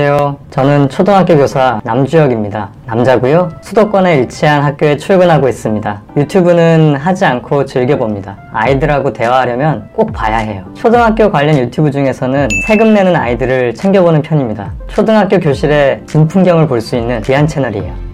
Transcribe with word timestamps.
안녕하세요. 0.00 0.36
저는 0.50 0.88
초등학교 0.90 1.34
교사 1.38 1.80
남주혁입니다. 1.82 2.68
남자고요. 2.84 3.48
수도권에 3.62 4.20
위치한 4.20 4.62
학교에 4.62 4.98
출근하고 4.98 5.48
있습니다. 5.48 6.02
유튜브는 6.18 6.96
하지 6.96 7.24
않고 7.24 7.64
즐겨봅니다. 7.64 8.36
아이들하고 8.52 9.14
대화하려면 9.14 9.88
꼭 9.94 10.12
봐야 10.12 10.36
해요. 10.36 10.64
초등학교 10.74 11.32
관련 11.32 11.56
유튜브 11.56 11.90
중에서는 11.90 12.46
세금 12.66 12.92
내는 12.92 13.16
아이들을 13.16 13.74
챙겨보는 13.74 14.20
편입니다. 14.20 14.70
초등학교 14.86 15.40
교실의 15.40 16.02
진 16.06 16.28
풍경을 16.28 16.68
볼 16.68 16.82
수 16.82 16.94
있는 16.96 17.22
귀한 17.22 17.46
채널이에요. 17.46 18.05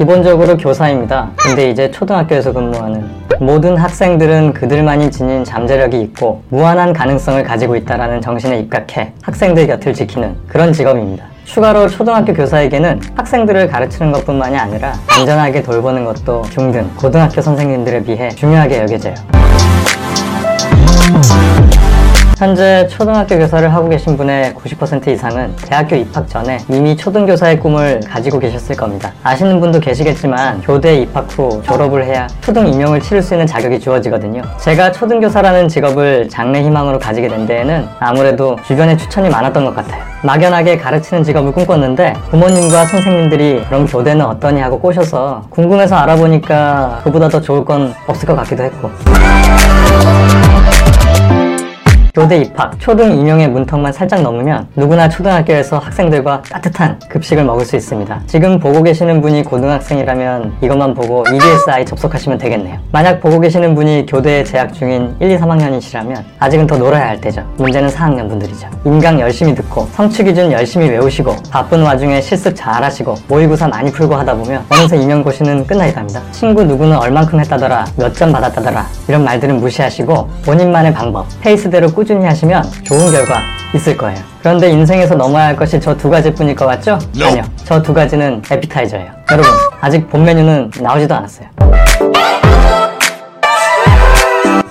기본적으로 0.00 0.56
교사입니다. 0.56 1.28
근데 1.36 1.68
이제 1.68 1.90
초등학교에서 1.90 2.54
근무하는 2.54 3.06
모든 3.38 3.76
학생들은 3.76 4.54
그들만이 4.54 5.10
지닌 5.10 5.44
잠재력이 5.44 6.00
있고 6.00 6.42
무한한 6.48 6.94
가능성을 6.94 7.44
가지고 7.44 7.76
있다는 7.76 8.22
정신에 8.22 8.60
입각해 8.60 9.12
학생들 9.20 9.66
곁을 9.66 9.92
지키는 9.92 10.34
그런 10.48 10.72
직업입니다. 10.72 11.26
추가로 11.44 11.86
초등학교 11.88 12.32
교사에게는 12.32 12.98
학생들을 13.14 13.68
가르치는 13.68 14.10
것뿐만이 14.12 14.56
아니라 14.56 14.94
안전하게 15.18 15.62
돌보는 15.62 16.06
것도 16.06 16.44
중등 16.48 16.92
고등학교 16.96 17.42
선생님들에 17.42 18.02
비해 18.02 18.30
중요하게 18.30 18.78
여겨져요. 18.78 19.14
현재 22.40 22.86
초등학교 22.88 23.36
교사를 23.36 23.70
하고 23.74 23.86
계신 23.90 24.16
분의 24.16 24.54
90% 24.54 25.08
이상은 25.08 25.54
대학교 25.56 25.94
입학 25.94 26.26
전에 26.26 26.56
이미 26.70 26.96
초등교사의 26.96 27.60
꿈을 27.60 28.00
가지고 28.08 28.38
계셨을 28.38 28.76
겁니다. 28.76 29.12
아시는 29.22 29.60
분도 29.60 29.78
계시겠지만 29.78 30.62
교대 30.62 31.02
입학 31.02 31.26
후 31.28 31.60
졸업을 31.62 32.02
해야 32.02 32.26
초등 32.40 32.66
임용을 32.66 33.02
치를 33.02 33.20
수 33.20 33.34
있는 33.34 33.46
자격이 33.46 33.78
주어지거든요. 33.78 34.40
제가 34.56 34.90
초등교사라는 34.90 35.68
직업을 35.68 36.30
장래 36.30 36.62
희망으로 36.62 36.98
가지게 36.98 37.28
된 37.28 37.44
데에는 37.44 37.86
아무래도 37.98 38.56
주변에 38.66 38.96
추천이 38.96 39.28
많았던 39.28 39.62
것 39.66 39.76
같아요. 39.76 40.02
막연하게 40.22 40.78
가르치는 40.78 41.22
직업을 41.22 41.52
꿈꿨는데 41.52 42.14
부모님과 42.30 42.86
선생님들이 42.86 43.66
그럼 43.66 43.84
교대는 43.84 44.24
어떠니 44.24 44.62
하고 44.62 44.80
꼬셔서 44.80 45.42
궁금해서 45.50 45.94
알아보니까 45.94 47.02
그보다 47.04 47.28
더 47.28 47.38
좋을 47.38 47.66
건 47.66 47.92
없을 48.06 48.26
것 48.26 48.34
같기도 48.34 48.62
했고 48.62 48.90
교대 52.20 52.36
입학, 52.36 52.78
초등 52.78 53.18
임용의 53.18 53.48
문턱만 53.48 53.94
살짝 53.94 54.20
넘으면 54.20 54.66
누구나 54.76 55.08
초등학교에서 55.08 55.78
학생들과 55.78 56.42
따뜻한 56.50 56.98
급식을 57.08 57.44
먹을 57.44 57.64
수 57.64 57.76
있습니다. 57.76 58.20
지금 58.26 58.58
보고 58.60 58.82
계시는 58.82 59.22
분이 59.22 59.42
고등학생이라면 59.44 60.52
이것만 60.60 60.92
보고 60.92 61.24
EBSI 61.32 61.86
접속하시면 61.86 62.36
되겠네요. 62.36 62.78
만약 62.92 63.20
보고 63.22 63.40
계시는 63.40 63.74
분이 63.74 64.04
교대에 64.04 64.44
재학 64.44 64.74
중인 64.74 65.16
1, 65.18 65.30
2, 65.30 65.38
3학년이시라면 65.38 66.22
아직은 66.38 66.66
더 66.66 66.76
놀아야 66.76 67.08
할 67.08 67.18
때죠. 67.22 67.42
문제는 67.56 67.88
4학년 67.88 68.28
분들이죠. 68.28 68.68
인강 68.84 69.18
열심히 69.18 69.54
듣고 69.54 69.88
성취 69.92 70.22
기준 70.22 70.52
열심히 70.52 70.90
외우시고 70.90 71.34
바쁜 71.50 71.82
와중에 71.82 72.20
실습 72.20 72.52
잘 72.54 72.84
하시고 72.84 73.14
모의고사 73.28 73.66
많이 73.68 73.90
풀고 73.90 74.14
하다 74.14 74.34
보면 74.34 74.62
어느새 74.68 74.98
임용고시는 74.98 75.66
끝나있답니다. 75.66 76.20
친구 76.32 76.64
누구는 76.64 76.98
얼만큼 76.98 77.40
했다더라, 77.40 77.86
몇 77.96 78.12
점 78.12 78.30
받았다더라 78.30 78.84
이런 79.08 79.24
말들은 79.24 79.58
무시하시고 79.58 80.28
본인만의 80.44 80.92
방법, 80.92 81.24
페이스대로 81.40 81.88
꾸준히 81.90 82.09
하시면 82.18 82.62
좋은 82.84 83.10
결과 83.12 83.40
있을 83.74 83.96
거예요. 83.96 84.18
그런데 84.40 84.70
인생에서 84.70 85.14
넘어야 85.14 85.46
할 85.46 85.56
것이 85.56 85.80
저 85.80 85.96
두 85.96 86.10
가지뿐일 86.10 86.54
것 86.56 86.66
같죠? 86.66 86.98
아니요. 87.22 87.44
저 87.64 87.80
두 87.82 87.94
가지는 87.94 88.42
에피타이저예요. 88.50 89.10
여러분, 89.30 89.50
아직 89.80 90.08
본 90.10 90.24
메뉴는 90.24 90.70
나오지도 90.80 91.14
않았어요. 91.14 91.46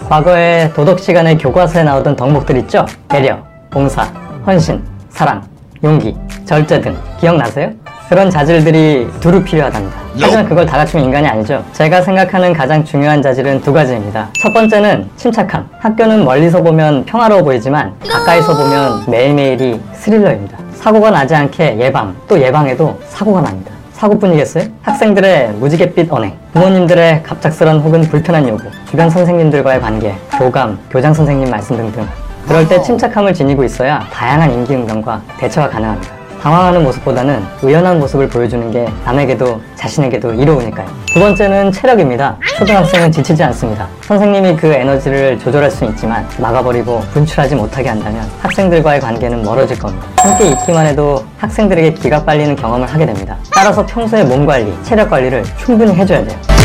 과거에 0.09 0.72
도덕 0.74 1.00
시간에 1.00 1.38
교과서에 1.38 1.84
나오던 1.84 2.16
덕목들 2.16 2.58
있죠? 2.58 2.86
배려, 3.08 3.38
봉사, 3.69 4.03
헌신, 4.46 4.84
사랑, 5.12 5.41
용기, 5.84 6.16
절제 6.46 6.81
등 6.81 6.97
기억나세요? 7.19 7.72
그런 8.09 8.28
자질들이 8.28 9.08
두루 9.20 9.44
필요하답니다. 9.44 9.96
하지만 10.20 10.44
그걸 10.50 10.66
다 10.66 10.78
갖추면 10.78 11.06
인간이 11.06 11.28
아니죠. 11.28 11.64
제가 11.74 12.02
생각하는 12.02 12.53
가장 12.53 12.84
중요한 12.84 13.22
자질은 13.22 13.62
두 13.62 13.72
가지입니다. 13.72 14.30
첫 14.42 14.52
번째는 14.52 15.08
침착함. 15.16 15.70
학교는 15.78 16.25
멀리서 16.25 16.64
보면 16.64 17.06
평화로워 17.06 17.44
보이지만 17.44 17.94
가까이서 18.09 18.58
보면 18.58 19.03
매일매일이 19.08 19.80
스릴러입니다. 19.94 20.58
사고가 20.74 21.12
나지 21.12 21.36
않게 21.36 21.78
예방, 21.80 22.16
또 22.28 22.42
예방해도 22.42 23.00
사고가 23.09 23.42
납니다. 23.42 23.72
사고뿐이겠어요? 23.94 24.64
학생들의 24.81 25.52
무지갯빛 25.59 26.12
언행, 26.12 26.34
부모님들의 26.53 27.22
갑작스런 27.22 27.80
혹은 27.80 28.02
불편한 28.02 28.47
요구, 28.47 28.64
주변 28.90 29.09
선생님들과의 29.09 29.81
관계, 29.81 30.16
교감, 30.31 30.80
교장 30.90 31.14
선생님 31.14 31.52
말씀 31.52 31.78
등등. 31.78 32.08
그럴 32.47 32.68
때 32.68 32.81
침착함을 32.81 33.34
지니고 33.36 33.64
있어야 33.64 34.00
다양한 34.12 34.52
임기응변과 34.52 35.22
대처가 35.38 35.70
가능합니다. 35.70 36.19
당황하는 36.42 36.84
모습보다는 36.84 37.44
의연한 37.62 38.00
모습을 38.00 38.30
보여주는 38.30 38.72
게 38.72 38.88
남에게도 39.06 39.62
자신에게도 39.76 40.34
이로우니까요. 40.34 40.88
두 41.08 41.20
번째는 41.20 41.72
체력입니다. 41.72 42.38
초등학생은 42.58 43.12
지치지 43.12 43.44
않습니다. 43.44 43.88
선생님이 44.02 44.56
그 44.56 44.68
에너지를 44.68 45.38
조절할 45.40 45.70
수 45.70 45.86
있지만 45.86 46.26
막아버리고 46.38 47.02
분출하지 47.14 47.56
못하게 47.56 47.90
한다면 47.90 48.26
학생들과의 48.42 49.02
관계는 49.02 49.44
멀어질 49.44 49.78
겁니다. 49.78 50.08
함께 50.18 50.50
있기만 50.50 50.86
해도 50.86 51.26
학생들에게 51.38 51.94
기가 51.94 52.24
빨리는 52.24 52.56
경험을 52.56 52.88
하게 52.88 53.06
됩니다. 53.06 53.38
따라서 53.54 53.86
평소에 53.86 54.24
몸 54.24 54.46
관리, 54.46 54.74
체력 54.84 55.10
관리를 55.10 55.44
충분히 55.58 55.94
해줘야 55.94 56.24
돼요. 56.24 56.59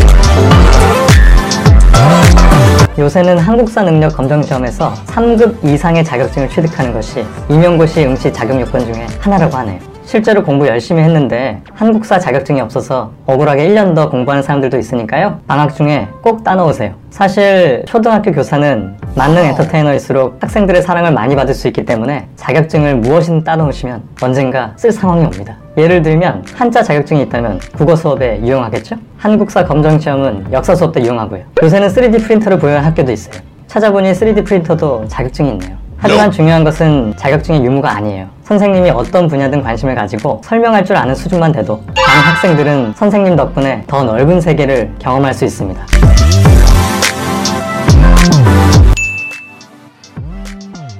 요새는 2.97 3.37
한국사 3.37 3.83
능력 3.83 4.15
검정 4.15 4.41
시험에서 4.41 4.93
3급 5.07 5.65
이상의 5.65 6.03
자격증을 6.03 6.47
취득하는 6.47 6.93
것이 6.93 7.25
임용고시 7.49 8.05
응시 8.05 8.31
자격 8.31 8.59
요건 8.61 8.85
중에 8.85 9.05
하나라고 9.19 9.57
하네요. 9.57 9.94
실제로 10.05 10.43
공부 10.43 10.67
열심히 10.67 11.01
했는데 11.01 11.61
한국사 11.73 12.19
자격증이 12.19 12.61
없어서 12.61 13.11
억울하게 13.25 13.67
1년 13.67 13.95
더 13.95 14.09
공부하는 14.09 14.43
사람들도 14.43 14.77
있으니까요. 14.77 15.39
방학 15.47 15.75
중에 15.75 16.07
꼭 16.21 16.43
따놓으세요. 16.43 16.93
사실 17.09 17.83
초등학교 17.87 18.31
교사는 18.31 18.95
만능 19.15 19.43
엔터테이너일수록 19.45 20.37
학생들의 20.41 20.83
사랑을 20.83 21.11
많이 21.11 21.35
받을 21.35 21.53
수 21.53 21.67
있기 21.67 21.85
때문에 21.85 22.27
자격증을 22.35 22.97
무엇이든 22.97 23.43
따놓으시면 23.43 24.03
언젠가 24.21 24.73
쓸 24.75 24.91
상황이 24.91 25.25
옵니다. 25.25 25.57
예를 25.77 26.01
들면 26.01 26.45
한자 26.55 26.83
자격증이 26.83 27.23
있다면 27.23 27.59
국어 27.75 27.95
수업에 27.95 28.39
유용하겠죠? 28.41 28.95
한국사 29.17 29.65
검정 29.65 29.99
시험은 29.99 30.53
역사 30.53 30.75
수업 30.75 30.93
때 30.93 31.01
유용하고요. 31.01 31.41
요새는 31.63 31.87
3D 31.87 32.23
프린터를 32.23 32.59
보유한 32.59 32.83
학교도 32.85 33.11
있어요. 33.11 33.41
찾아보니 33.67 34.11
3D 34.11 34.45
프린터도 34.45 35.07
자격증이 35.07 35.49
있네요. 35.51 35.84
하지만 36.05 36.29
중요한 36.29 36.63
것은 36.63 37.15
자격증의 37.17 37.65
유무가 37.65 37.95
아니에요. 37.95 38.27
선생님이 38.43 38.91
어떤 38.91 39.27
분야든 39.27 39.63
관심을 39.63 39.95
가지고 39.95 40.39
설명할 40.45 40.85
줄 40.85 40.95
아는 40.95 41.15
수준만 41.15 41.51
돼도 41.51 41.81
다른 41.95 42.21
학생들은 42.21 42.93
선생님 42.95 43.35
덕분에 43.35 43.83
더 43.87 44.03
넓은 44.03 44.39
세계를 44.39 44.91
경험할 44.99 45.33
수 45.33 45.45
있습니다. 45.45 45.83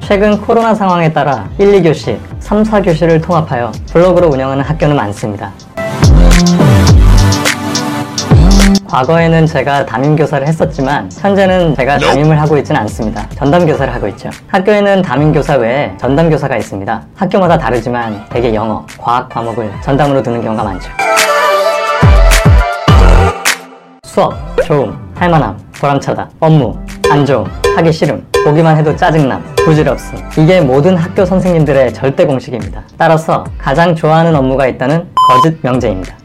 최근 0.08 0.42
코로나 0.42 0.74
상황에 0.74 1.14
따라 1.14 1.48
1, 1.60 1.84
2교시, 1.84 2.18
3, 2.40 2.64
4교시를 2.64 3.22
통합하여 3.24 3.72
블로그로 3.92 4.30
운영하는 4.30 4.64
학교는 4.64 4.96
많습니다. 4.96 5.52
과거에는 8.96 9.46
제가 9.46 9.86
담임 9.86 10.16
교사를 10.16 10.48
했었지만 10.48 11.10
현재는 11.20 11.76
제가 11.76 11.98
담임을 11.98 12.40
하고 12.40 12.58
있지는 12.58 12.80
않습니다. 12.82 13.28
전담 13.36 13.66
교사를 13.66 13.94
하고 13.94 14.08
있죠. 14.08 14.30
학교에는 14.48 15.02
담임 15.02 15.34
교사 15.34 15.56
외에 15.56 15.92
전담 15.98 16.30
교사가 16.30 16.56
있습니다. 16.56 17.04
학교마다 17.14 17.58
다르지만 17.58 18.24
대개 18.30 18.54
영어, 18.54 18.86
과학 18.98 19.28
과목을 19.28 19.70
전담으로 19.82 20.24
두는 20.24 20.42
경우가 20.42 20.64
많죠. 20.64 20.90
수업, 24.06 24.34
좋음, 24.64 24.98
할만함, 25.16 25.58
보람차다, 25.78 26.30
업무, 26.40 26.80
안 27.12 27.26
좋음, 27.26 27.44
하기 27.76 27.92
싫음, 27.92 28.26
보기만 28.46 28.78
해도 28.78 28.96
짜증남, 28.96 29.44
부질없음. 29.58 30.18
이게 30.38 30.62
모든 30.62 30.96
학교 30.96 31.26
선생님들의 31.26 31.94
절대 31.94 32.26
공식입니다. 32.26 32.82
따라서 32.98 33.44
가장 33.58 33.94
좋아하는 33.94 34.34
업무가 34.34 34.68
있다는 34.68 35.06
거짓 35.28 35.58
명제입니다. 35.62 36.16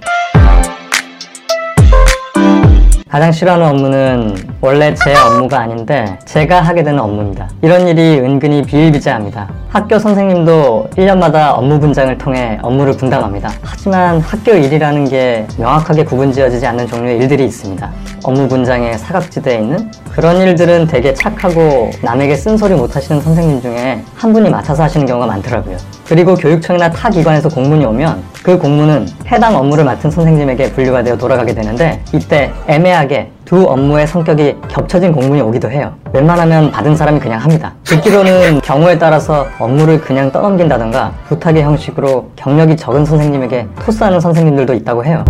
가장 3.11 3.33
싫어하는 3.33 3.67
업무는 3.67 4.37
원래 4.61 4.95
제 4.95 5.13
업무가 5.17 5.59
아닌데 5.59 6.17
제가 6.27 6.61
하게 6.61 6.85
되는 6.85 7.01
업무입니다. 7.01 7.49
이런 7.61 7.89
일이 7.89 8.21
은근히 8.21 8.63
비일비재합니다. 8.63 9.49
학교 9.69 9.99
선생님도 9.99 10.91
1년마다 10.97 11.55
업무 11.57 11.81
분장을 11.81 12.17
통해 12.19 12.61
업무를 12.63 12.93
분담합니다. 12.93 13.51
하지만 13.63 14.21
학교 14.21 14.53
일이라는 14.53 15.09
게 15.09 15.45
명확하게 15.59 16.05
구분 16.05 16.33
지어지지 16.33 16.65
않는 16.69 16.87
종류의 16.87 17.19
일들이 17.19 17.47
있습니다. 17.47 17.91
업무 18.23 18.47
분장의 18.47 18.97
사각지대에 18.99 19.59
있는 19.59 19.91
그런 20.13 20.37
일들은 20.37 20.87
되게 20.87 21.13
착하고 21.13 21.91
남에게 22.03 22.37
쓴소리 22.37 22.75
못하시는 22.75 23.21
선생님 23.21 23.61
중에 23.61 24.05
한 24.15 24.33
분이 24.33 24.49
맡아서 24.51 24.85
하시는 24.85 25.05
경우가 25.05 25.27
많더라고요. 25.27 25.77
그리고 26.11 26.35
교육청이나 26.35 26.91
타 26.91 27.09
기관에서 27.09 27.49
공문이 27.49 27.85
오면 27.85 28.21
그 28.43 28.59
공문은 28.59 29.07
해당 29.31 29.55
업무를 29.55 29.85
맡은 29.85 30.11
선생님에게 30.11 30.73
분류가 30.73 31.05
되어 31.05 31.17
돌아가게 31.17 31.55
되는데 31.55 32.03
이때 32.13 32.51
애매하게 32.67 33.31
두 33.45 33.63
업무의 33.63 34.09
성격이 34.09 34.57
겹쳐진 34.67 35.13
공문이 35.13 35.41
오기도 35.41 35.71
해요. 35.71 35.95
웬만하면 36.13 36.73
받은 36.73 36.97
사람이 36.97 37.21
그냥 37.21 37.41
합니다. 37.41 37.75
듣기로는 37.85 38.61
경우에 38.67 38.99
따라서 38.99 39.47
업무를 39.61 40.01
그냥 40.01 40.33
떠넘긴다던가 40.33 41.13
부탁의 41.29 41.63
형식으로 41.63 42.33
경력이 42.35 42.77
적은 42.77 43.05
선생님에게 43.05 43.69
토스하는 43.79 44.19
선생님들도 44.19 44.75
있다고 44.75 45.05
해요. 45.05 45.25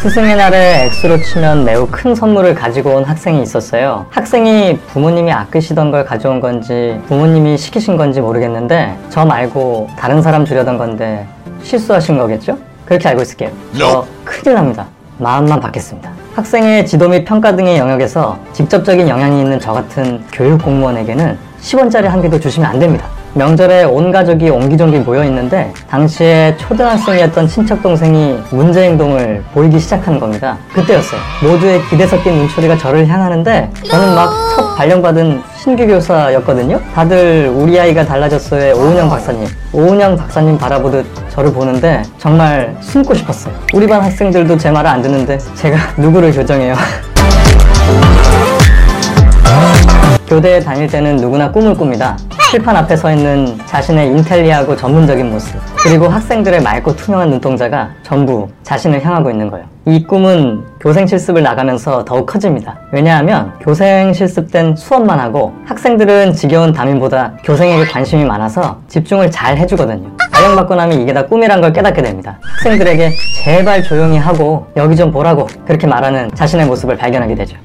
스승의 0.00 0.36
날에 0.36 0.84
액수로 0.84 1.20
치면 1.20 1.64
매우 1.64 1.86
큰 1.90 2.14
선물을 2.14 2.54
가지고 2.54 2.90
온 2.94 3.04
학생이 3.04 3.42
있었어요. 3.42 4.06
학생이 4.10 4.78
부모님이 4.92 5.32
아끼시던 5.32 5.90
걸 5.90 6.04
가져온 6.04 6.40
건지 6.40 7.00
부모님이 7.08 7.58
시키신 7.58 7.96
건지 7.96 8.20
모르겠는데 8.20 8.96
저 9.10 9.24
말고 9.24 9.88
다른 9.98 10.22
사람 10.22 10.44
주려던 10.44 10.78
건데 10.78 11.26
실수하신 11.64 12.16
거겠죠? 12.16 12.56
그렇게 12.86 13.08
알고 13.08 13.22
있을게요. 13.22 13.50
저 13.76 14.06
큰일 14.24 14.54
납니다. 14.54 14.86
마음만 15.18 15.58
받겠습니다. 15.58 16.10
학생의 16.36 16.86
지도 16.86 17.08
및 17.08 17.24
평가 17.24 17.56
등의 17.56 17.76
영역에서 17.76 18.38
직접적인 18.52 19.08
영향이 19.08 19.40
있는 19.40 19.58
저 19.58 19.72
같은 19.72 20.22
교육 20.32 20.62
공무원에게는 20.62 21.36
10원짜리 21.60 22.04
한 22.04 22.22
개도 22.22 22.38
주시면 22.38 22.70
안 22.70 22.78
됩니다. 22.78 23.04
명절에 23.34 23.84
온 23.84 24.10
가족이 24.10 24.50
옹기종기 24.50 24.98
모여 25.00 25.24
있는데 25.24 25.72
당시에 25.88 26.56
초등학생이었던 26.58 27.48
친척 27.48 27.82
동생이 27.82 28.38
문제 28.50 28.84
행동을 28.84 29.42
보이기 29.54 29.78
시작하는 29.78 30.18
겁니다. 30.18 30.56
그때였어요. 30.72 31.20
모두의 31.42 31.80
기대 31.90 32.06
섞인 32.06 32.34
눈초리가 32.34 32.78
저를 32.78 33.06
향하는데 33.06 33.70
저는 33.84 34.14
막 34.14 34.48
첫 34.58 34.74
발령받은 34.74 35.40
신규 35.56 35.86
교사였거든요. 35.86 36.80
다들 36.92 37.48
우리 37.54 37.78
아이가 37.78 38.04
달라졌어의 38.04 38.72
오은영 38.72 39.08
박사님, 39.08 39.46
오은영 39.72 40.16
박사님 40.16 40.58
바라보듯 40.58 41.06
저를 41.30 41.52
보는데 41.52 42.02
정말 42.18 42.76
숨고 42.80 43.14
싶었어요. 43.14 43.54
우리 43.72 43.86
반 43.86 44.02
학생들도 44.02 44.58
제 44.58 44.72
말을 44.72 44.90
안 44.90 45.00
듣는데 45.00 45.38
제가 45.54 45.76
누구를 45.96 46.32
교정해요. 46.32 46.74
교대에 50.26 50.58
다닐 50.58 50.88
때는 50.88 51.18
누구나 51.18 51.52
꿈을 51.52 51.76
꿉니다. 51.76 52.16
칠판 52.50 52.74
앞에 52.76 52.96
서 52.96 53.12
있는 53.12 53.58
자신의 53.66 54.08
인텔리하고 54.08 54.74
전문적인 54.74 55.28
모습, 55.28 55.60
그리고 55.84 56.08
학생들의 56.08 56.62
맑고 56.62 56.96
투명한 56.96 57.28
눈동자가 57.28 57.90
전부 58.02 58.48
자신을 58.62 59.04
향하고 59.04 59.30
있는 59.30 59.50
거예요. 59.50 59.66
이 59.84 60.02
꿈은 60.02 60.64
교생 60.80 61.06
실습을 61.06 61.42
나가면서 61.42 62.06
더욱 62.06 62.24
커집니다. 62.24 62.78
왜냐하면 62.90 63.52
교생 63.60 64.14
실습 64.14 64.50
땐 64.50 64.74
수업만 64.74 65.20
하고 65.20 65.52
학생들은 65.66 66.32
지겨운 66.32 66.72
담임보다 66.72 67.34
교생에게 67.44 67.84
관심이 67.84 68.24
많아서 68.24 68.80
집중을 68.88 69.30
잘 69.30 69.58
해주거든요. 69.58 70.08
발령받고 70.32 70.74
나면 70.74 71.02
이게 71.02 71.12
다 71.12 71.26
꿈이란 71.26 71.60
걸 71.60 71.74
깨닫게 71.74 72.00
됩니다. 72.00 72.38
학생들에게 72.40 73.10
제발 73.44 73.82
조용히 73.82 74.16
하고 74.16 74.66
여기 74.74 74.96
좀 74.96 75.12
보라고 75.12 75.46
그렇게 75.66 75.86
말하는 75.86 76.30
자신의 76.34 76.64
모습을 76.64 76.96
발견하게 76.96 77.34
되죠. 77.34 77.58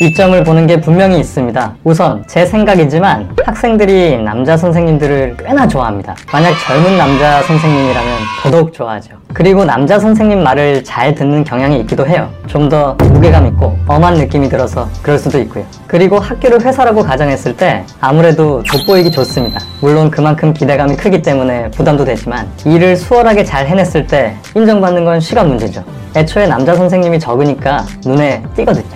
이점을 0.00 0.42
보는 0.42 0.66
게 0.66 0.80
분명히 0.80 1.20
있습니다. 1.20 1.76
우선 1.84 2.24
제 2.26 2.44
생각이지만 2.44 3.28
학생들이 3.44 4.16
남자 4.24 4.56
선생님들을 4.56 5.36
꽤나 5.36 5.68
좋아합니다. 5.68 6.16
만약 6.32 6.52
젊은 6.66 6.98
남자 6.98 7.40
선생님이라면 7.42 8.10
더더욱 8.42 8.72
좋아하죠. 8.72 9.14
그리고 9.32 9.64
남자 9.64 10.00
선생님 10.00 10.42
말을 10.42 10.82
잘 10.82 11.14
듣는 11.14 11.44
경향이 11.44 11.78
있기도 11.82 12.04
해요. 12.08 12.28
좀 12.48 12.68
더 12.68 12.94
무게감 12.94 13.46
있고 13.48 13.78
엄한 13.86 14.14
느낌이 14.14 14.48
들어서 14.48 14.88
그럴 15.00 15.16
수도 15.16 15.38
있고요. 15.40 15.64
그리고 15.86 16.18
학교를 16.18 16.60
회사라고 16.62 17.02
가정했을 17.04 17.56
때 17.56 17.84
아무래도 18.00 18.64
돋보이기 18.64 19.12
좋습니다. 19.12 19.60
물론 19.80 20.10
그만큼 20.10 20.52
기대감이 20.52 20.96
크기 20.96 21.22
때문에 21.22 21.70
부담도 21.70 22.04
되지만 22.04 22.48
일을 22.64 22.96
수월하게 22.96 23.44
잘 23.44 23.68
해냈을 23.68 24.06
때 24.08 24.34
인정받는 24.56 25.04
건 25.04 25.20
시간 25.20 25.46
문제죠. 25.48 25.84
애초에 26.16 26.46
남자 26.48 26.74
선생님이 26.74 27.20
적으니까 27.20 27.84
눈에 28.04 28.42
띄거든요. 28.56 28.93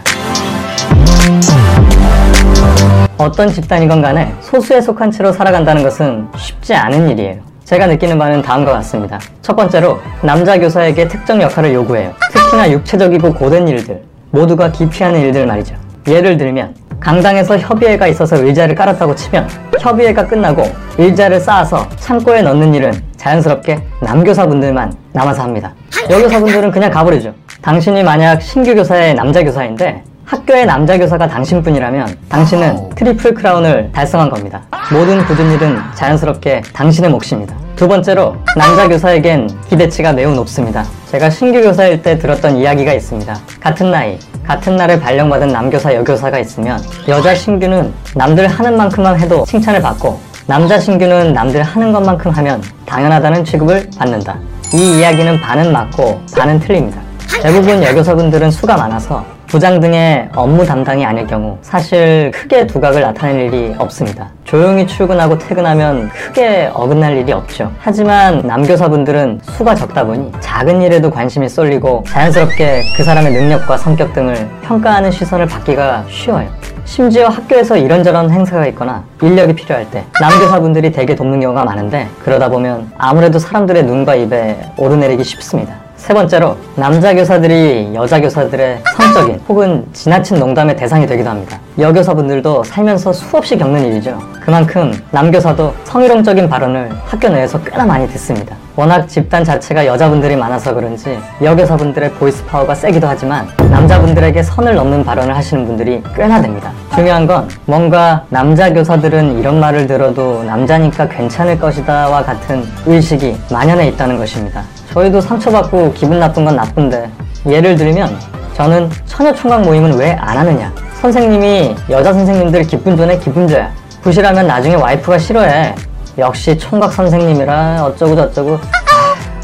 어떤 3.19 3.49
집단이건 3.49 4.01
간에 4.01 4.33
소수에 4.41 4.81
속한 4.81 5.11
채로 5.11 5.33
살아간다는 5.33 5.83
것은 5.83 6.29
쉽지 6.37 6.73
않은 6.73 7.11
일이에요. 7.11 7.41
제가 7.65 7.87
느끼는 7.89 8.17
바는 8.17 8.43
다음과 8.43 8.73
같습니다. 8.75 9.19
첫 9.43 9.57
번째로 9.57 10.01
남자 10.23 10.59
교사에게 10.59 11.09
특정 11.09 11.43
역할을 11.43 11.75
요구해요. 11.75 12.13
특히나 12.33 12.71
육체적이고 12.71 13.35
고된 13.35 13.67
일들, 13.67 14.01
모두가 14.31 14.71
기피하는 14.71 15.21
일들 15.21 15.47
말이죠. 15.47 15.75
예를 16.07 16.37
들면 16.37 16.75
강당에서 17.01 17.59
협의회가 17.59 18.07
있어서 18.07 18.37
의자를 18.37 18.77
깔았다고 18.77 19.15
치면 19.17 19.49
협의회가 19.81 20.27
끝나고 20.27 20.63
의자를 20.97 21.41
쌓아서 21.41 21.89
창고에 21.97 22.43
넣는 22.43 22.73
일은 22.73 22.93
자연스럽게 23.17 23.83
남교사분들만 24.01 24.93
남아서 25.13 25.43
합니다. 25.43 25.75
여교사분들은 26.09 26.71
그냥 26.71 26.91
가버리죠. 26.91 27.35
당신이 27.61 28.05
만약 28.05 28.41
신규 28.41 28.75
교사의 28.77 29.15
남자 29.15 29.43
교사인데 29.43 30.05
학교의 30.29 30.67
남자 30.67 30.99
교사가 30.99 31.27
당신뿐이라면 31.27 32.19
당신은 32.29 32.91
트리플 32.91 33.33
크라운을 33.33 33.91
달성한 33.93 34.29
겁니다. 34.29 34.61
모든 34.93 35.25
궂은 35.25 35.51
일은 35.53 35.79
자연스럽게 35.95 36.61
당신의 36.75 37.11
몫입니다. 37.11 37.57
두 37.77 37.89
번째로 37.89 38.37
남자 38.55 38.87
교사에겐 38.87 39.49
기대치가 39.71 40.13
매우 40.13 40.35
높습니다. 40.35 40.85
제가 41.07 41.31
신규 41.31 41.63
교사일 41.63 42.03
때 42.03 42.19
들었던 42.19 42.59
이야기가 42.59 42.93
있습니다. 42.93 43.39
같은 43.59 43.91
나이, 43.91 44.19
같은 44.47 44.77
날에 44.77 45.01
발령받은 45.01 45.49
남교사, 45.49 45.95
여교사가 45.95 46.39
있으면 46.41 46.79
여자 47.09 47.35
신규는 47.35 47.91
남들 48.15 48.49
하는 48.49 48.77
만큼만 48.77 49.19
해도 49.19 49.47
칭찬을 49.47 49.81
받고 49.81 50.21
남자 50.47 50.79
신규는 50.79 51.33
남들 51.33 51.63
하는 51.63 51.91
것만큼 51.91 52.31
하면 52.33 52.63
당연하다는 52.85 53.47
취급을 53.47 53.89
받는다. 53.97 54.39
이 54.75 54.99
이야기는 54.99 55.41
반은 55.41 55.73
맞고 55.73 56.21
반은 56.37 56.61
틀립니다. 56.61 57.01
대부분 57.43 57.83
여교사분들은 57.83 58.51
수가 58.51 58.77
많아서 58.77 59.38
부장 59.49 59.81
등의 59.81 60.29
업무 60.35 60.65
담당이 60.65 61.05
아닐 61.07 61.27
경우 61.27 61.57
사실 61.63 62.31
크게 62.33 62.67
두각을 62.67 63.01
나타낼 63.01 63.47
일이 63.47 63.75
없습니다. 63.79 64.29
조용히 64.45 64.87
출근하고 64.87 65.39
퇴근하면 65.39 66.11
크게 66.11 66.71
어긋날 66.75 67.17
일이 67.17 67.33
없죠. 67.33 67.73
하지만 67.79 68.41
남교사분들은 68.41 69.41
수가 69.43 69.75
적다 69.75 70.05
보니 70.05 70.33
작은 70.41 70.83
일에도 70.83 71.11
관심이 71.11 71.49
쏠리고 71.49 72.05
자연스럽게 72.07 72.83
그 72.97 73.03
사람의 73.03 73.33
능력과 73.33 73.79
성격 73.79 74.13
등을 74.13 74.49
평가하는 74.63 75.11
시선을 75.11 75.47
받기가 75.47 76.05
쉬워요. 76.11 76.49
심지어 76.85 77.29
학교에서 77.29 77.77
이런저런 77.77 78.31
행사가 78.31 78.67
있거나 78.69 79.03
인력이 79.23 79.55
필요할 79.55 79.91
때 79.91 80.05
남교사분들이 80.21 80.93
대개 80.93 81.15
돕는 81.15 81.41
경우가 81.41 81.65
많은데 81.65 82.07
그러다 82.23 82.51
보면 82.51 82.91
아무래도 82.99 83.39
사람들의 83.39 83.85
눈과 83.85 84.15
입에 84.15 84.59
오르내리기 84.77 85.25
쉽습니다. 85.25 85.88
세 85.99 86.15
번째로 86.15 86.57
남자 86.75 87.13
교사들이 87.13 87.91
여자 87.93 88.19
교사들의 88.21 88.79
성적인 88.97 89.41
혹은 89.49 89.85
지나친 89.93 90.39
농담의 90.39 90.77
대상이 90.77 91.07
되기도 91.07 91.29
합니다. 91.29 91.59
여교사분들도 91.79 92.65
살면서 92.65 93.13
수없이 93.13 93.59
겪는 93.59 93.85
일이죠. 93.85 94.19
그만큼 94.41 94.93
남교사도 95.11 95.75
성희롱적인 95.85 96.49
발언을 96.49 96.91
학교 97.05 97.29
내에서 97.29 97.63
꽤나 97.63 97.85
많이 97.85 98.09
듣습니다. 98.09 98.57
워낙 98.75 99.07
집단 99.07 99.45
자체가 99.45 99.85
여자분들이 99.85 100.37
많아서 100.37 100.73
그런지 100.73 101.19
여교사분들의 101.43 102.13
voice 102.13 102.43
power가 102.47 102.75
세기도 102.75 103.07
하지만 103.07 103.47
남자분들에게 103.71 104.43
선을 104.43 104.77
넘는 104.77 105.05
발언을 105.05 105.37
하시는 105.37 105.67
분들이 105.67 106.03
꽤나 106.17 106.41
됩니다. 106.41 106.73
중요한 106.95 107.27
건 107.27 107.49
뭔가 107.67 108.25
남자 108.31 108.73
교사들은 108.73 109.39
이런 109.39 109.61
말을 109.61 109.87
들어도 109.87 110.43
남자니까 110.45 111.09
괜찮을 111.09 111.59
것이다와 111.59 112.23
같은 112.23 112.65
의식이 112.87 113.37
만연해 113.53 113.89
있다는 113.89 114.17
것입니다. 114.17 114.63
저희도 114.93 115.21
상처받고 115.21 115.93
기분 115.93 116.19
나쁜 116.19 116.45
건 116.45 116.57
나쁜데 116.57 117.11
예를 117.47 117.77
들면 117.77 118.19
저는 118.55 118.91
처녀 119.07 119.33
총각 119.33 119.63
모임은 119.63 119.95
왜 119.99 120.13
안 120.21 120.37
하느냐. 120.39 120.73
선생님이 121.01 121.77
여자 121.91 122.13
선생님들 122.13 122.65
기쁜 122.65 122.97
전에 122.97 123.19
기분 123.19 123.47
줘야 123.47 123.71
부실하면 124.03 124.47
나중에 124.47 124.75
와이프가 124.75 125.19
싫어해. 125.19 125.75
역시 126.19 126.59
총각 126.59 126.93
선생님이라 126.93 127.85
어쩌고 127.85 128.17
저쩌고. 128.17 128.59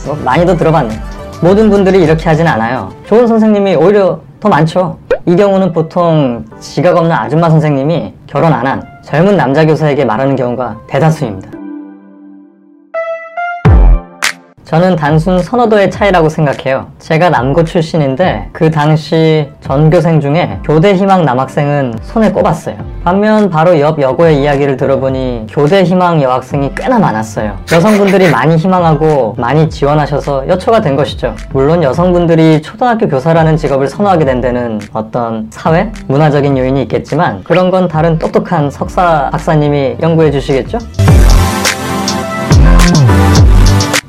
뭐 0.07 0.19
많이도 0.25 0.57
들어봤네. 0.57 0.99
모든 1.41 1.71
분들이 1.71 2.03
이렇게 2.03 2.29
하진 2.29 2.47
않아요. 2.49 2.93
좋은 3.07 3.27
선생님이 3.27 3.77
오히려 3.77 4.19
더 4.41 4.49
많죠. 4.49 4.99
이 5.27 5.37
경우는 5.37 5.73
보통 5.73 6.45
지각 6.61 6.97
없는 6.97 7.13
아줌마 7.13 7.49
선생님이 7.49 8.13
결혼 8.27 8.53
안 8.53 8.67
한 8.67 8.83
젊은 9.05 9.37
남자 9.37 9.65
교사에게 9.65 10.05
말하는 10.05 10.35
경우가 10.37 10.77
대다수입니다 10.89 11.49
저는 14.65 14.97
단순 14.97 15.43
선호도의 15.43 15.91
차이라고 15.91 16.31
생각해요. 16.31 16.87
제가 16.99 17.29
남고 17.29 17.65
출신인데 17.65 18.49
그 18.53 18.71
당시 18.71 19.51
전교생 19.61 20.21
중에 20.21 20.59
교대 20.65 20.95
희망 20.95 21.25
남학생은 21.25 21.99
손에 22.03 22.33
꼽았어요. 22.33 22.77
반면 23.05 23.51
바로 23.51 23.79
옆 23.79 24.01
여고의 24.01 24.41
이야기를 24.41 24.79
들어보니 24.79 25.49
교대 25.51 25.83
희망 25.83 26.23
여학생이 26.23 26.75
꽤나 26.75 26.99
많았어요. 26.99 27.59
여성분들이 27.71 28.31
많이 28.31 28.57
희망하고 28.57 29.35
많이 29.37 29.69
지원하셔서 29.69 30.49
여초가 30.49 30.81
된 30.81 30.97
것이죠. 30.97 31.35
물론 31.53 31.83
여성분들이 31.83 32.63
초등학교 32.63 33.07
교사라는 33.07 33.59
직업을 33.59 33.87
선호하게 33.87 34.25
된 34.25 34.41
데는 34.41 34.81
어떤 34.95 35.49
사회, 35.51 35.93
문화적인 36.07 36.57
요인이 36.57 36.81
있겠지만 36.83 37.45
그런 37.45 37.71
건 37.71 37.87
다른 37.87 38.19
똑똑한 38.19 38.71
석사 38.71 39.29
박사님이 39.31 39.97
연구해 40.01 40.31
주시겠죠? 40.31 40.79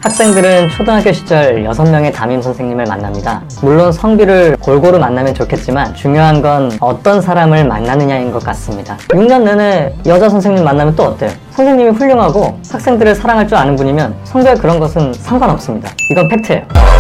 학생들은 0.06 0.70
초등학교 0.70 1.12
시절 1.12 1.64
6명의 1.64 2.14
담임 2.14 2.40
선생님을 2.40 2.86
만납니다. 2.86 3.42
물론 3.64 3.92
성비를 3.92 4.56
골고루 4.58 5.00
만나면 5.00 5.34
좋겠지만 5.34 5.96
중요한 5.96 6.44
건 6.44 6.72
어떤 6.80 7.20
사람을 7.20 7.66
만나느냐인 7.68 8.32
것 8.32 8.44
같습니다. 8.44 8.98
6년 9.08 9.42
내내 9.42 9.96
여자 10.06 10.30
선생님 10.30 10.64
만나면 10.64 10.96
또 10.96 11.06
어때요? 11.06 11.32
선생님이 11.50 11.90
훌륭하고 11.90 12.60
학생들을 12.72 13.16
사랑할 13.16 13.48
줄 13.48 13.58
아는 13.58 13.76
분이면 13.76 14.16
성별 14.26 14.56
그런 14.60 14.80
것은 14.80 15.12
상관없습니다. 15.12 15.90
이건 16.12 16.30
팩트예요. 16.30 16.95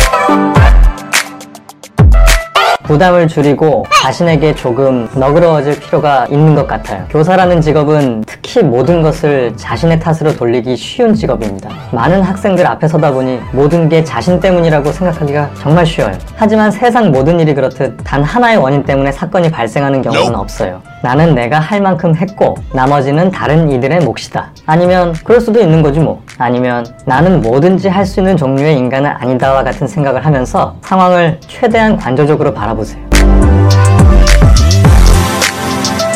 부담을 2.85 3.27
줄이고 3.27 3.85
자신에게 4.01 4.53
조금 4.55 5.09
너그러워질 5.15 5.79
필요가 5.79 6.25
있는 6.29 6.53
것 6.55 6.67
같아요. 6.67 7.03
교사라는 7.09 7.59
직업은 7.61 8.23
특히 8.27 8.61
모든 8.61 9.01
것을 9.01 9.53
자신의 9.55 9.99
탓으로 9.99 10.35
돌리기 10.35 10.75
쉬운 10.77 11.13
직업입니다. 11.13 11.69
많은 11.91 12.21
학생들 12.21 12.65
앞에 12.65 12.87
서다 12.87 13.11
보니 13.11 13.39
모든 13.51 13.89
게 13.89 14.03
자신 14.03 14.39
때문이라고 14.39 14.91
생각하기가 14.91 15.49
정말 15.59 15.85
쉬워요. 15.85 16.13
하지만 16.35 16.69
세상 16.71 17.11
모든 17.11 17.39
일이 17.39 17.53
그렇듯 17.53 17.97
단 18.03 18.23
하나의 18.23 18.57
원인 18.57 18.83
때문에 18.83 19.11
사건이 19.11 19.49
발생하는 19.49 20.01
경우는 20.01 20.35
없어요. 20.35 20.81
나는 21.01 21.35
내가 21.35 21.59
할 21.59 21.81
만큼 21.81 22.15
했고 22.15 22.55
나머지는 22.73 23.29
다른 23.29 23.71
이들의 23.71 23.99
몫이다. 24.01 24.51
아니면 24.65 25.13
그럴 25.23 25.39
수도 25.41 25.59
있는 25.59 25.81
거지 25.81 25.99
뭐. 25.99 26.21
아니면 26.37 26.85
나는 27.05 27.41
뭐든지 27.41 27.87
할 27.89 28.05
수 28.05 28.19
있는 28.19 28.37
종류의 28.37 28.77
인간은 28.77 29.09
아니다와 29.19 29.63
같은 29.63 29.87
생각을 29.87 30.23
하면서 30.23 30.75
상황을 30.83 31.39
최대한 31.47 31.97
관조적으로 31.97 32.53
바라보 32.53 32.74
세요. 32.83 34.04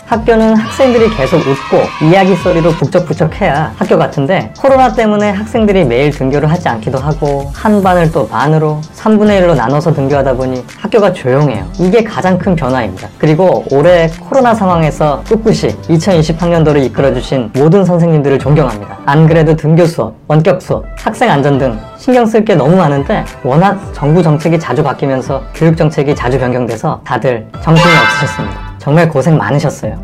학교는 0.10 0.56
학생들이 0.56 1.08
계속 1.12 1.38
웃고 1.38 1.84
이야기 2.10 2.36
소리로 2.36 2.72
북적북적해야 2.72 3.74
학교 3.78 3.96
같은데 3.96 4.52
코로나 4.58 4.92
때문에 4.92 5.30
학생들이 5.30 5.86
매일 5.86 6.10
등교를 6.10 6.50
하지 6.50 6.68
않기도 6.68 6.98
하고 6.98 7.52
한 7.54 7.84
반을 7.84 8.12
또 8.12 8.28
반으로 8.28 8.82
3분의 8.96 9.40
1로 9.44 9.56
나눠서 9.56 9.94
등교하다 9.94 10.34
보니 10.34 10.66
학교가 10.80 11.14
조용해요. 11.14 11.64
이게 11.78 12.04
가장 12.04 12.40
큰 12.40 12.56
변화입니다. 12.56 13.08
그리고 13.20 13.64
올해 13.72 14.10
코로나 14.20 14.56
상황에서 14.56 15.24
꿋꿋이 15.30 15.76
2020학년도를 15.88 16.84
이끌어주신 16.86 17.52
모든 17.54 17.86
선생님들을 17.86 18.40
존경합니다. 18.40 18.98
안 19.06 19.28
그래도 19.28 19.56
등교 19.56 19.86
수업, 19.86 20.16
원격 20.28 20.60
수업, 20.60 20.86
학생 20.98 21.30
안전 21.30 21.60
등 21.60 21.80
신경 22.00 22.26
쓸 22.26 22.44
게 22.44 22.56
너무 22.56 22.76
많은데 22.76 23.24
워낙 23.44 23.80
정부 23.94 24.24
정책이 24.24 24.58
자주 24.58 24.82
바뀌면서 24.82 25.44
교육 25.54 25.78
정책이 25.78 26.16
자주 26.16 26.40
변경돼서 26.40 27.02
다들 27.04 27.48
정신이 27.62 27.94
없으셨습니다. 27.96 28.69
정말 28.90 29.08
고생 29.08 29.38
많으셨어요. 29.38 30.00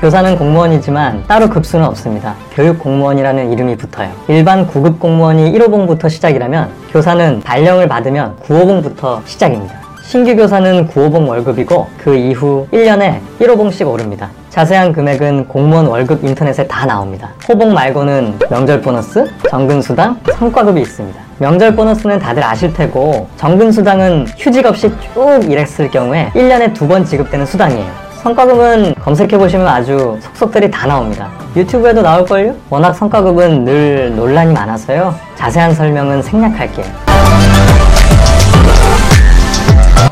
교사는 0.00 0.38
공무원이지만 0.38 1.24
따로 1.28 1.50
급수는 1.50 1.84
없습니다. 1.84 2.34
교육 2.54 2.78
공무원이라는 2.78 3.52
이름이 3.52 3.76
붙어요. 3.76 4.08
일반 4.28 4.66
9급 4.66 4.98
공무원이 4.98 5.52
1호봉부터 5.52 6.08
시작이라면 6.08 6.70
교사는 6.90 7.42
발령을 7.44 7.88
받으면 7.88 8.36
9호봉부터 8.42 9.20
시작입니다. 9.26 9.74
신규 10.02 10.34
교사는 10.34 10.88
9호봉 10.88 11.28
월급이고 11.28 11.88
그 11.98 12.16
이후 12.16 12.66
1년에 12.72 13.18
1호봉씩 13.38 13.86
오릅니다. 13.86 14.30
자세한 14.48 14.94
금액은 14.94 15.48
공무원 15.48 15.88
월급 15.88 16.24
인터넷에 16.24 16.66
다 16.66 16.86
나옵니다. 16.86 17.32
호봉 17.46 17.74
말고는 17.74 18.38
명절 18.48 18.80
보너스, 18.80 19.30
정근 19.50 19.82
수당, 19.82 20.18
성과급이 20.38 20.80
있습니다. 20.80 21.29
명절 21.40 21.74
보너스는 21.74 22.18
다들 22.18 22.44
아실 22.44 22.70
테고 22.74 23.26
정근 23.38 23.72
수당은 23.72 24.26
휴직 24.36 24.66
없이 24.66 24.92
쭉 25.14 25.40
일했을 25.48 25.90
경우에 25.90 26.30
1년에 26.34 26.74
두 26.74 26.86
번 26.86 27.02
지급되는 27.02 27.46
수당이에요. 27.46 27.86
성과급은 28.22 28.96
검색해보시면 28.96 29.66
아주 29.66 30.18
속속들이 30.20 30.70
다 30.70 30.86
나옵니다. 30.86 31.30
유튜브에도 31.56 32.02
나올걸요? 32.02 32.54
워낙 32.68 32.92
성과급은 32.92 33.64
늘 33.64 34.14
논란이 34.16 34.52
많아서요. 34.52 35.14
자세한 35.36 35.74
설명은 35.74 36.20
생략할게요. 36.20 36.84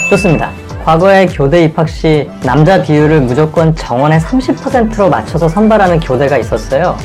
좋습니다. 0.09 0.49
과거에 0.87 1.27
교대 1.27 1.65
입학 1.65 1.87
시 1.91 2.31
남자 2.43 2.81
비율을 2.81 3.21
무조건 3.21 3.77
정원의 3.77 4.19
30%로 4.21 5.11
맞춰서 5.11 5.47
선발하는 5.47 6.01
교대가 6.01 6.39
있었어요. 6.39 6.97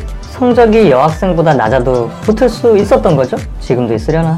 성적이 0.47 0.91
여학생보다 0.91 1.53
낮아도 1.53 2.09
붙을 2.23 2.49
수 2.49 2.75
있었던 2.77 3.15
거죠? 3.15 3.37
지금도 3.61 3.93
있으려나? 3.93 4.37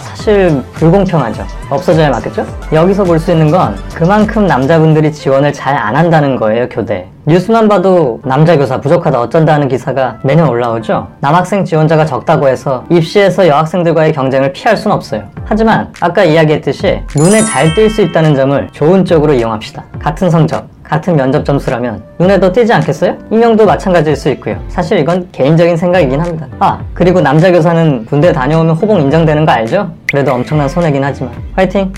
사실 0.00 0.60
불공평하죠. 0.72 1.44
없어져야 1.70 2.10
맞겠죠? 2.10 2.44
여기서 2.72 3.04
볼 3.04 3.20
수 3.20 3.30
있는 3.30 3.52
건 3.52 3.76
그만큼 3.94 4.48
남자분들이 4.48 5.12
지원을 5.12 5.52
잘 5.52 5.76
안 5.76 5.94
한다는 5.94 6.34
거예요, 6.34 6.68
교대. 6.68 7.06
뉴스만 7.26 7.68
봐도 7.68 8.20
남자 8.24 8.56
교사 8.56 8.80
부족하다 8.80 9.20
어쩐다는 9.20 9.68
기사가 9.68 10.18
매년 10.24 10.48
올라오죠. 10.48 11.06
남학생 11.20 11.64
지원자가 11.64 12.04
적다고 12.04 12.48
해서 12.48 12.84
입시에서 12.90 13.46
여학생들과의 13.46 14.12
경쟁을 14.12 14.52
피할 14.52 14.76
순 14.76 14.90
없어요. 14.90 15.22
하지만 15.44 15.92
아까 16.00 16.24
이야기했듯이 16.24 17.00
눈에 17.16 17.42
잘 17.44 17.72
띌 17.74 17.88
수 17.90 18.02
있다는 18.02 18.34
점을 18.34 18.68
좋은 18.72 19.04
쪽으로 19.04 19.32
이용합시다. 19.34 19.84
같은 20.00 20.28
성적, 20.30 20.66
같은 20.84 21.16
면접 21.16 21.44
점수라면 21.44 22.02
눈에 22.18 22.38
더 22.38 22.52
띄지 22.52 22.72
않겠어요? 22.72 23.16
임용도 23.30 23.64
마찬가지일 23.66 24.14
수 24.16 24.28
있고요. 24.30 24.56
사실 24.68 24.98
이건 24.98 25.28
개인적인 25.32 25.76
생각이긴 25.76 26.20
합니다. 26.20 26.46
아, 26.58 26.78
그리고 26.92 27.20
남자 27.20 27.50
교사는 27.50 28.04
군대 28.06 28.30
다녀오면 28.32 28.76
호봉 28.76 29.00
인정되는 29.00 29.44
거 29.46 29.52
알죠? 29.52 29.90
그래도 30.10 30.32
엄청난 30.32 30.68
손해긴 30.68 31.02
하지만 31.02 31.32
화이팅! 31.56 31.92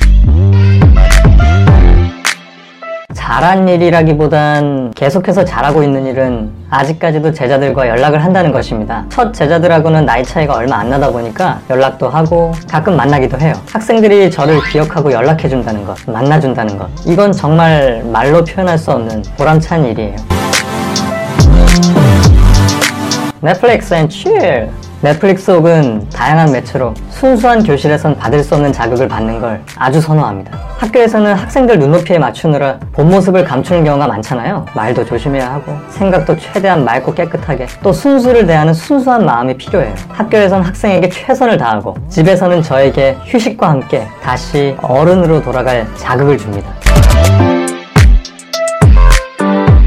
잘한 3.17 3.67
일이라기보단 3.67 4.93
계속해서 4.95 5.45
잘하고 5.45 5.83
있는 5.83 6.07
일은 6.07 6.51
아직까지도 6.69 7.33
제자들과 7.33 7.89
연락을 7.89 8.23
한다는 8.23 8.53
것입니다. 8.53 9.05
첫 9.09 9.33
제자들하고는 9.33 10.05
나이 10.05 10.23
차이가 10.23 10.55
얼마 10.55 10.77
안 10.77 10.91
나다 10.91 11.11
보니까 11.11 11.59
연락도 11.71 12.09
하고 12.09 12.53
가끔 12.71 12.95
만나기도 12.95 13.39
해요. 13.41 13.55
학생들이 13.73 14.31
저를 14.31 14.61
기억하고 14.71 15.11
연락해준다는 15.11 15.85
것, 15.87 15.97
만나준다는 16.07 16.77
것. 16.79 16.89
이건 17.07 17.33
정말 17.33 18.05
말로 18.05 18.45
표현할 18.45 18.79
수 18.79 18.93
없는 18.93 19.23
보람찬 19.39 19.87
일이에요. 19.87 20.17
Netflix 23.41 23.95
and 23.95 24.09
chill. 24.11 24.69
넷플릭스 25.03 25.51
혹은 25.51 26.09
다양한 26.11 26.53
매체로 26.53 26.95
순수한 27.11 27.63
교실에선 27.63 28.17
받을 28.17 28.43
수 28.43 28.55
없는 28.55 28.73
자극을 28.73 29.07
받는 29.09 29.41
걸 29.41 29.63
아주 29.77 30.01
선호합니다. 30.01 30.59
학교에서는 30.79 31.35
학생들 31.35 31.79
눈높이에 31.79 32.19
맞추느라 32.19 32.79
본 32.93 33.11
모습을 33.11 33.45
감추는 33.45 33.85
경우가 33.85 34.07
많잖아요. 34.09 34.65
말도 34.75 35.05
조심해야 35.05 35.53
하고 35.53 35.73
생각도 35.91 36.37
최대한 36.39 36.85
맑고 36.85 37.15
깨끗하게 37.15 37.67
또 37.83 37.93
순수를 37.93 38.47
대하는 38.47 38.73
순수한 38.73 39.25
마음이 39.25 39.57
필요해요. 39.57 39.95
학교에선 40.09 40.63
학생에게 40.63 41.09
최선을 41.11 41.59
다하고 41.59 41.95
집에서는 42.09 42.63
저에게 42.63 43.17
휴식과 43.25 43.69
함께 43.69 44.07
다시 44.23 44.77
어른으로 44.81 45.43
돌아갈 45.43 45.87
자극을 45.97 46.39
줍니다. 46.39 46.71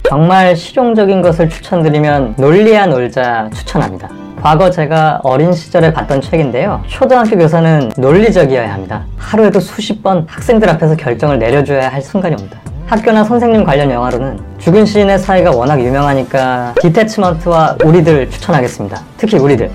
정말 0.07 0.55
실용적인 0.55 1.21
것을 1.21 1.49
추천드리면 1.49 2.35
논리야 2.37 2.87
놀자 2.87 3.49
추천합니다. 3.53 4.18
과거 4.41 4.69
제가 4.69 5.19
어린 5.23 5.51
시절에 5.51 5.91
봤던 5.91 6.21
책인데요. 6.21 6.81
초등학교 6.87 7.37
교사는 7.37 7.91
논리적이어야 7.97 8.73
합니다. 8.73 9.03
하루에도 9.17 9.59
수십 9.59 10.01
번 10.01 10.25
학생들 10.29 10.69
앞에서 10.69 10.95
결정을 10.95 11.39
내려줘야 11.39 11.89
할 11.89 12.01
순간이 12.01 12.35
옵니다. 12.35 12.57
학교나 12.87 13.23
선생님 13.23 13.63
관련 13.63 13.91
영화로는 13.91 14.39
죽은 14.57 14.85
시인의 14.85 15.19
사이가 15.19 15.51
워낙 15.51 15.79
유명하니까 15.79 16.73
디태치먼트와 16.81 17.77
우리들 17.83 18.29
추천하겠습니다. 18.29 19.01
특히 19.17 19.37
우리들. 19.37 19.69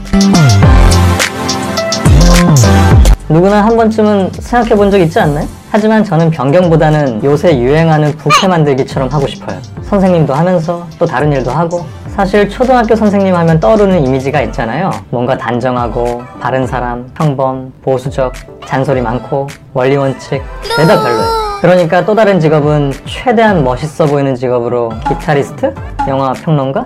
누구나 3.29 3.65
한 3.65 3.77
번쯤은 3.77 4.33
생각해 4.35 4.75
본 4.77 4.91
적 4.91 4.99
있지 5.01 5.19
않나요? 5.19 5.47
하지만 5.71 6.05
저는 6.05 6.31
변경보다는 6.31 7.25
요새 7.25 7.59
유행하는 7.59 8.13
부캐 8.17 8.47
만들기처럼 8.49 9.09
하고 9.09 9.27
싶어요. 9.27 9.59
선생님도 9.83 10.33
하면서 10.35 10.87
또 10.99 11.07
다른 11.07 11.33
일도 11.33 11.51
하고 11.51 11.85
사실 12.09 12.49
초등학교 12.49 12.95
선생님 12.95 13.35
하면 13.35 13.59
떠오르는 13.59 14.07
이미지가 14.07 14.43
있잖아요. 14.43 14.91
뭔가 15.11 15.37
단정하고 15.37 16.23
바른 16.41 16.67
사람, 16.67 17.09
평범, 17.15 17.73
보수적, 17.83 18.33
잔소리 18.67 19.01
많고 19.01 19.49
원리 19.73 19.97
원칙 19.97 20.43
죄다 20.77 21.03
별로예요. 21.03 21.45
그러니까 21.61 22.05
또 22.05 22.15
다른 22.15 22.39
직업은 22.39 22.93
최대한 23.07 23.65
멋있어 23.65 24.07
보이는 24.07 24.35
직업으로 24.35 24.93
기타리스트? 25.09 25.75
영화 26.07 26.33
평론가? 26.35 26.85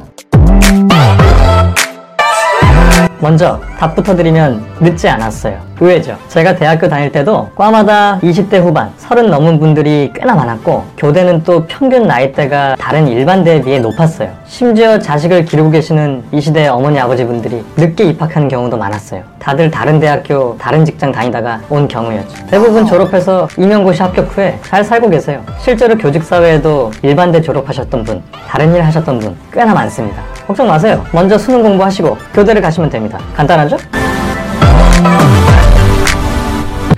먼저 3.21 3.61
답부터 3.79 4.15
드리면 4.15 4.65
늦지 4.81 5.09
않았어요. 5.09 5.69
의외죠. 5.81 6.17
제가 6.29 6.57
대학교 6.57 6.89
다닐 6.89 7.13
때도 7.13 7.51
과마다 7.55 8.19
20대 8.21 8.61
후반, 8.61 8.91
30 8.97 9.31
넘은 9.31 9.61
분들이 9.61 10.13
꽤나 10.15 10.35
많았고 10.35 10.85
교대는 10.97 11.45
또 11.45 11.65
평균 11.67 12.07
나이대가 12.07 12.77
다른 12.79 13.07
일반대에 13.07 13.63
비해 13.63 13.79
높았어요. 13.79 14.31
심지어 14.47 14.99
자식을 14.99 15.45
기르고 15.45 15.71
계시는 15.71 16.25
이 16.33 16.41
시대의 16.41 16.69
어머니 16.69 16.99
아버지분들이 16.99 17.65
늦게 17.77 18.05
입학하는 18.05 18.49
경우도 18.49 18.77
많았어요. 18.77 19.23
다들 19.39 19.71
다른 19.71 20.01
대학교, 20.01 20.57
다른 20.59 20.85
직장 20.85 21.13
다니다가 21.13 21.61
온 21.69 21.87
경우였죠. 21.87 22.47
대부분 22.49 22.85
졸업해서 22.85 23.49
임용고시 23.57 24.03
합격 24.03 24.37
후에 24.37 24.59
잘 24.63 24.83
살고 24.83 25.11
계세요. 25.11 25.43
실제로 25.61 25.97
교직 25.97 26.25
사회에도 26.25 26.91
일반대 27.03 27.41
졸업하셨던 27.41 28.05
분, 28.05 28.23
다른 28.49 28.75
일 28.75 28.83
하셨던 28.83 29.21
분 29.21 29.37
꽤나 29.53 29.73
많습니다. 29.75 30.38
걱정 30.49 30.67
마세요. 30.67 31.05
먼저 31.13 31.37
수능 31.37 31.63
공부하시고 31.63 32.17
교대를 32.33 32.63
가시면 32.63 32.89
됩니다. 32.89 33.19
간단하죠? 33.37 33.77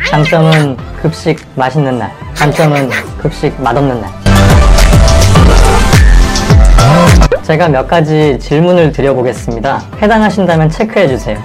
장점은 0.09 0.77
급식 1.03 1.37
맛있는 1.57 1.99
날, 1.99 2.13
단점은 2.37 2.89
급식 3.19 3.61
맛없는 3.61 4.01
날. 4.01 4.11
제가 7.43 7.69
몇 7.69 7.89
가지 7.89 8.39
질문을 8.39 8.93
드려보겠습니다. 8.93 9.83
해당하신다면 10.01 10.71
체크해 10.71 11.09
주세요. 11.09 11.37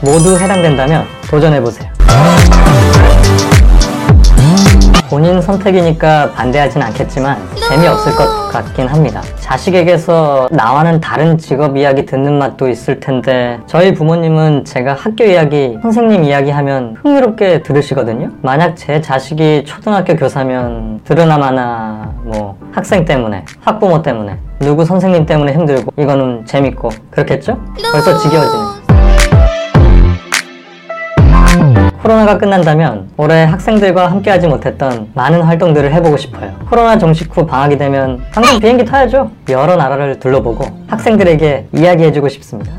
모두 0.00 0.38
해당된다면 0.38 1.04
도전해 1.28 1.60
보세요. 1.60 1.90
본인 5.08 5.40
선택이니까 5.40 6.32
반대하진 6.32 6.82
않겠지만 6.82 7.38
재미없을 7.68 8.14
것 8.16 8.48
같긴 8.50 8.88
합니다. 8.88 9.22
자식에게서 9.38 10.48
나와는 10.50 11.00
다른 11.00 11.38
직업 11.38 11.76
이야기 11.76 12.04
듣는 12.04 12.38
맛도 12.38 12.68
있을 12.68 13.00
텐데 13.00 13.58
저희 13.66 13.94
부모님은 13.94 14.64
제가 14.64 14.94
학교 14.94 15.24
이야기, 15.24 15.78
선생님 15.82 16.24
이야기 16.24 16.50
하면 16.50 16.96
흥미롭게 17.02 17.62
들으시거든요. 17.62 18.30
만약 18.42 18.74
제 18.76 19.00
자식이 19.00 19.64
초등학교 19.66 20.16
교사면 20.16 21.00
들으나마나 21.04 22.12
뭐 22.24 22.56
학생 22.72 23.04
때문에, 23.04 23.44
학부모 23.60 24.02
때문에, 24.02 24.38
누구 24.60 24.84
선생님 24.84 25.26
때문에 25.26 25.52
힘들고 25.52 25.92
이거는 25.96 26.44
재밌고 26.46 26.88
그렇겠죠? 27.10 27.58
벌써 27.92 28.18
지겨워지네. 28.18 28.75
코로나가 32.06 32.38
끝난다면 32.38 33.08
올해 33.16 33.42
학생들과 33.42 34.06
함께하지 34.12 34.46
못했던 34.46 35.08
많은 35.14 35.42
활동들을 35.42 35.92
해보고 35.92 36.16
싶어요. 36.16 36.52
코로나 36.70 36.96
종식 36.96 37.36
후 37.36 37.44
방학이 37.44 37.76
되면 37.76 38.22
당장 38.32 38.60
비행기 38.60 38.84
타야죠. 38.84 39.28
여러 39.48 39.74
나라를 39.74 40.20
둘러보고 40.20 40.66
학생들에게 40.86 41.66
이야기해주고 41.72 42.28
싶습니다. 42.28 42.70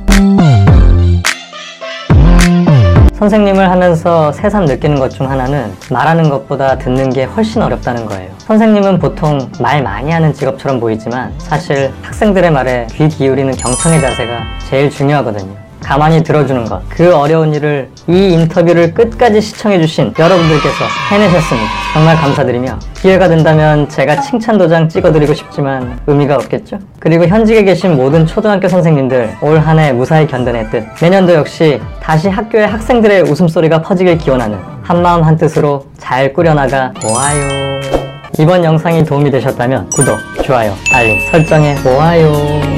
선생님을 3.16 3.70
하면서 3.70 4.32
새삼 4.32 4.64
느끼는 4.64 4.98
것 4.98 5.10
중 5.10 5.30
하나는 5.30 5.74
말하는 5.92 6.30
것보다 6.30 6.78
듣는 6.78 7.10
게 7.10 7.26
훨씬 7.26 7.62
어렵다는 7.62 8.06
거예요. 8.06 8.30
선생님은 8.38 8.98
보통 9.00 9.52
말 9.60 9.84
많이 9.84 10.10
하는 10.10 10.32
직업처럼 10.32 10.80
보이지만 10.80 11.34
사실 11.38 11.92
학생들의 12.02 12.50
말에 12.50 12.88
귀 12.94 13.10
기울이는 13.10 13.56
경청의 13.58 14.00
자세가 14.00 14.40
제일 14.70 14.90
중요하거든요. 14.90 15.67
가만히 15.82 16.24
들어주는 16.24 16.66
것. 16.66 16.82
그 16.90 17.16
어려운 17.16 17.54
일을 17.54 17.90
이 18.08 18.34
인터뷰를 18.34 18.94
끝까지 18.94 19.40
시청해주신 19.42 20.14
여러분들께서 20.18 20.76
해내셨습니다. 21.12 21.70
정말 21.94 22.16
감사드리며 22.18 22.78
기회가 22.96 23.28
된다면 23.28 23.88
제가 23.90 24.22
칭찬 24.22 24.58
도장 24.58 24.90
찍어드리고 24.90 25.34
싶지만 25.34 26.00
의미가 26.08 26.36
없겠죠? 26.36 26.80
그리고 27.00 27.26
현직에 27.26 27.64
계신 27.64 27.96
모든 27.96 28.26
초등학교 28.26 28.68
선생님들 28.68 29.36
올 29.42 29.58
한 29.60 29.80
해 29.80 29.92
무사히 29.94 30.28
견뎌냈듯 30.28 30.84
내년도 31.02 31.34
역시 31.34 31.80
다시 32.02 32.28
학교의 32.30 32.68
학생들의 32.68 33.24
웃음소리가 33.24 33.82
퍼지길 33.82 34.18
기원하는 34.18 34.58
한마음 34.84 35.24
한뜻으로 35.24 35.86
잘 35.98 36.32
꾸려나가 36.34 36.92
보아요. 37.02 37.80
이번 38.40 38.64
영상이 38.64 39.04
도움이 39.04 39.32
되셨다면 39.32 39.90
구독, 39.90 40.18
좋아요, 40.44 40.74
알림 40.94 41.20
설정해 41.32 41.76
보아요. 41.84 42.77